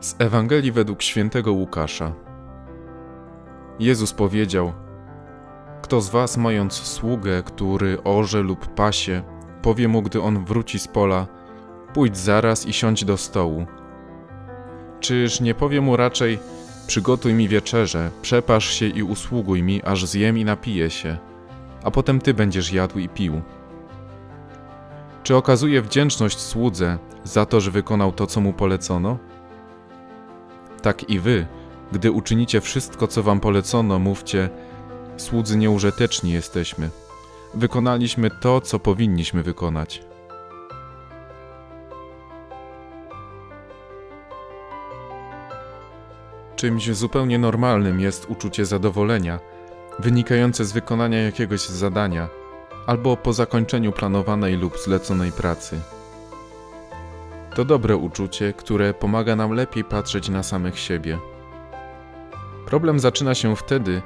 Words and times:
Z 0.00 0.16
Ewangelii 0.18 0.72
według 0.72 1.02
świętego 1.02 1.52
Łukasza. 1.52 2.12
Jezus 3.78 4.12
powiedział: 4.12 4.72
Kto 5.82 6.00
z 6.00 6.10
was, 6.10 6.36
mając 6.36 6.72
sługę, 6.72 7.42
który 7.42 8.02
orze 8.02 8.42
lub 8.42 8.74
pasie, 8.74 9.22
powie 9.62 9.88
mu, 9.88 10.02
gdy 10.02 10.22
on 10.22 10.44
wróci 10.44 10.78
z 10.78 10.88
pola: 10.88 11.26
Pójdź 11.94 12.16
zaraz 12.16 12.66
i 12.66 12.72
siądź 12.72 13.04
do 13.04 13.16
stołu. 13.16 13.66
Czyż 15.00 15.40
nie 15.40 15.54
powie 15.54 15.80
mu 15.80 15.96
raczej: 15.96 16.38
Przygotuj 16.86 17.34
mi 17.34 17.48
wieczerze, 17.48 18.10
przepasz 18.22 18.70
się 18.70 18.86
i 18.86 19.02
usługuj 19.02 19.62
mi, 19.62 19.82
aż 19.82 20.06
zjem 20.06 20.38
i 20.38 20.44
napiję 20.44 20.90
się, 20.90 21.18
a 21.84 21.90
potem 21.90 22.20
ty 22.20 22.34
będziesz 22.34 22.72
jadł 22.72 22.98
i 22.98 23.08
pił. 23.08 23.42
Czy 25.22 25.36
okazuje 25.36 25.82
wdzięczność 25.82 26.38
słudze 26.38 26.98
za 27.24 27.46
to, 27.46 27.60
że 27.60 27.70
wykonał 27.70 28.12
to, 28.12 28.26
co 28.26 28.40
mu 28.40 28.52
polecono? 28.52 29.18
Tak 30.86 31.10
i 31.10 31.20
wy, 31.20 31.46
gdy 31.92 32.12
uczynicie 32.12 32.60
wszystko, 32.60 33.06
co 33.06 33.22
wam 33.22 33.40
polecono, 33.40 33.98
mówcie: 33.98 34.50
Słudzy 35.16 35.56
nieużyteczni 35.56 36.32
jesteśmy. 36.32 36.90
Wykonaliśmy 37.54 38.30
to, 38.40 38.60
co 38.60 38.78
powinniśmy 38.78 39.42
wykonać. 39.42 40.02
Czymś 46.56 46.90
zupełnie 46.90 47.38
normalnym 47.38 48.00
jest 48.00 48.30
uczucie 48.30 48.66
zadowolenia, 48.66 49.38
wynikające 49.98 50.64
z 50.64 50.72
wykonania 50.72 51.22
jakiegoś 51.22 51.60
zadania 51.60 52.28
albo 52.86 53.16
po 53.16 53.32
zakończeniu 53.32 53.92
planowanej 53.92 54.56
lub 54.56 54.78
zleconej 54.78 55.32
pracy. 55.32 55.80
To 57.56 57.64
dobre 57.64 57.96
uczucie, 57.96 58.52
które 58.52 58.94
pomaga 58.94 59.36
nam 59.36 59.52
lepiej 59.52 59.84
patrzeć 59.84 60.28
na 60.28 60.42
samych 60.42 60.78
siebie. 60.78 61.18
Problem 62.66 63.00
zaczyna 63.00 63.34
się 63.34 63.56
wtedy, 63.56 64.02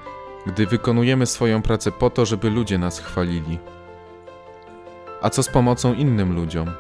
gdy 0.47 0.67
wykonujemy 0.67 1.27
swoją 1.27 1.63
pracę 1.63 1.93
po 1.93 2.11
to, 2.11 2.27
żeby 2.27 2.51
ludzie 2.51 2.79
nas 2.79 2.99
chwalili. 2.99 3.59
A 5.23 5.31
co 5.31 5.43
z 5.43 5.49
pomocą 5.49 5.95
innym 5.95 6.35
ludziom? 6.35 6.71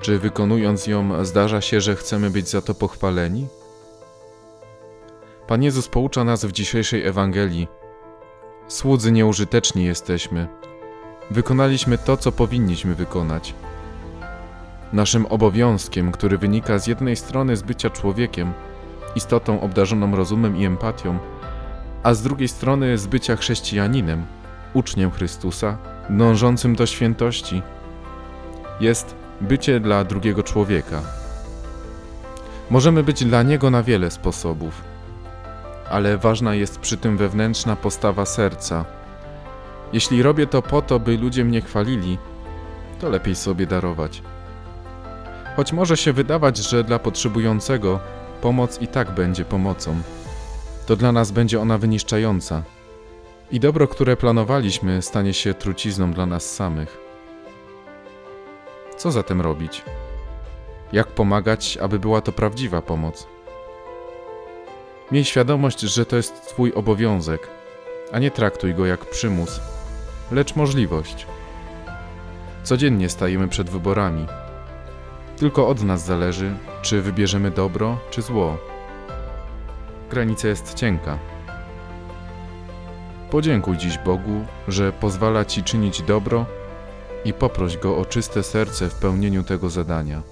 Czy 0.00 0.18
wykonując 0.18 0.86
ją 0.86 1.24
zdarza 1.24 1.60
się, 1.60 1.80
że 1.80 1.96
chcemy 1.96 2.30
być 2.30 2.48
za 2.48 2.62
to 2.62 2.74
pochwaleni? 2.74 3.46
Pan 5.46 5.62
Jezus 5.62 5.88
poucza 5.88 6.24
nas 6.24 6.44
w 6.44 6.52
dzisiejszej 6.52 7.06
Ewangelii. 7.06 7.68
Słudzy 8.68 9.12
nieużyteczni 9.12 9.84
jesteśmy. 9.84 10.48
Wykonaliśmy 11.30 11.98
to, 11.98 12.16
co 12.16 12.32
powinniśmy 12.32 12.94
wykonać. 12.94 13.54
Naszym 14.94 15.26
obowiązkiem, 15.26 16.12
który 16.12 16.38
wynika 16.38 16.78
z 16.78 16.86
jednej 16.86 17.16
strony 17.16 17.56
z 17.56 17.62
bycia 17.62 17.90
człowiekiem, 17.90 18.52
istotą 19.16 19.60
obdarzoną 19.60 20.16
rozumem 20.16 20.56
i 20.56 20.64
empatią, 20.64 21.18
a 22.02 22.14
z 22.14 22.22
drugiej 22.22 22.48
strony 22.48 22.98
z 22.98 23.06
bycia 23.06 23.36
chrześcijaninem, 23.36 24.26
uczniem 24.74 25.10
Chrystusa, 25.10 25.78
dążącym 26.10 26.76
do 26.76 26.86
świętości, 26.86 27.62
jest 28.80 29.14
bycie 29.40 29.80
dla 29.80 30.04
drugiego 30.04 30.42
człowieka. 30.42 31.02
Możemy 32.70 33.02
być 33.02 33.24
dla 33.24 33.42
niego 33.42 33.70
na 33.70 33.82
wiele 33.82 34.10
sposobów, 34.10 34.82
ale 35.90 36.18
ważna 36.18 36.54
jest 36.54 36.78
przy 36.78 36.96
tym 36.96 37.16
wewnętrzna 37.16 37.76
postawa 37.76 38.26
serca. 38.26 38.84
Jeśli 39.92 40.22
robię 40.22 40.46
to 40.46 40.62
po 40.62 40.82
to, 40.82 41.00
by 41.00 41.18
ludzie 41.18 41.44
mnie 41.44 41.60
chwalili, 41.60 42.18
to 43.00 43.08
lepiej 43.08 43.34
sobie 43.34 43.66
darować. 43.66 44.22
Choć 45.56 45.72
może 45.72 45.96
się 45.96 46.12
wydawać, 46.12 46.56
że 46.56 46.84
dla 46.84 46.98
potrzebującego 46.98 48.00
pomoc 48.40 48.80
i 48.80 48.86
tak 48.86 49.10
będzie 49.10 49.44
pomocą, 49.44 49.96
to 50.86 50.96
dla 50.96 51.12
nas 51.12 51.30
będzie 51.30 51.60
ona 51.60 51.78
wyniszczająca. 51.78 52.62
I 53.50 53.60
dobro, 53.60 53.88
które 53.88 54.16
planowaliśmy, 54.16 55.02
stanie 55.02 55.34
się 55.34 55.54
trucizną 55.54 56.12
dla 56.12 56.26
nas 56.26 56.54
samych. 56.54 56.98
Co 58.96 59.10
zatem 59.10 59.40
robić? 59.40 59.82
Jak 60.92 61.06
pomagać, 61.06 61.78
aby 61.82 61.98
była 61.98 62.20
to 62.20 62.32
prawdziwa 62.32 62.82
pomoc? 62.82 63.26
Miej 65.12 65.24
świadomość, 65.24 65.80
że 65.80 66.06
to 66.06 66.16
jest 66.16 66.46
Twój 66.48 66.72
obowiązek, 66.72 67.48
a 68.12 68.18
nie 68.18 68.30
traktuj 68.30 68.74
go 68.74 68.86
jak 68.86 69.10
przymus, 69.10 69.60
lecz 70.32 70.56
możliwość. 70.56 71.26
Codziennie 72.62 73.08
stajemy 73.08 73.48
przed 73.48 73.70
wyborami 73.70 74.26
tylko 75.36 75.68
od 75.68 75.82
nas 75.82 76.04
zależy, 76.04 76.56
czy 76.82 77.02
wybierzemy 77.02 77.50
dobro, 77.50 77.98
czy 78.10 78.22
zło. 78.22 78.56
Granica 80.10 80.48
jest 80.48 80.74
cienka. 80.74 81.18
Podziękuj 83.30 83.76
dziś 83.76 83.98
Bogu, 83.98 84.44
że 84.68 84.92
pozwala 84.92 85.44
Ci 85.44 85.62
czynić 85.62 86.02
dobro 86.02 86.46
i 87.24 87.32
poproś 87.32 87.76
Go 87.76 87.98
o 87.98 88.04
czyste 88.04 88.42
serce 88.42 88.90
w 88.90 88.94
pełnieniu 88.94 89.42
tego 89.42 89.70
zadania. 89.70 90.22